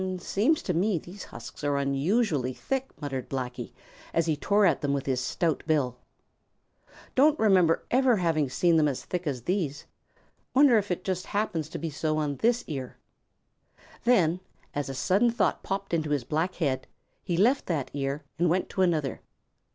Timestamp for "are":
1.63-1.77